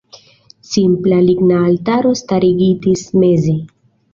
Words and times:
Simpla 0.69 1.19
ligna 1.27 1.59
altaro 1.65 2.15
starigitis 2.23 3.07
meze. 3.25 3.55